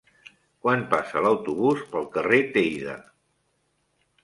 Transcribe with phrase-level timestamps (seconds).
[0.63, 2.99] Quan passa l'autobús pel carrer Teide?